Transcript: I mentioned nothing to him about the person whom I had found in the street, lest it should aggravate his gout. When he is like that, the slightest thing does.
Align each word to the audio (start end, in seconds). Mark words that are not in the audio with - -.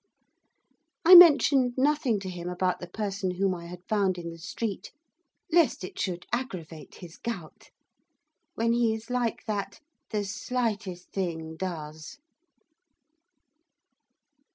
I 1.05 1.13
mentioned 1.13 1.75
nothing 1.77 2.19
to 2.21 2.27
him 2.31 2.49
about 2.49 2.79
the 2.79 2.87
person 2.89 3.35
whom 3.35 3.53
I 3.53 3.67
had 3.67 3.85
found 3.87 4.17
in 4.17 4.31
the 4.31 4.39
street, 4.39 4.91
lest 5.51 5.83
it 5.83 5.99
should 5.99 6.25
aggravate 6.33 6.95
his 6.95 7.17
gout. 7.17 7.69
When 8.55 8.73
he 8.73 8.95
is 8.95 9.11
like 9.11 9.45
that, 9.45 9.79
the 10.09 10.23
slightest 10.25 11.11
thing 11.11 11.55
does. 11.55 12.17